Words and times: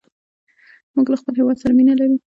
موږ 0.95 1.07
له 1.11 1.17
خپل 1.21 1.33
هېواد 1.39 1.57
سره 1.61 1.73
مینه 1.77 1.93
لرو. 1.99 2.15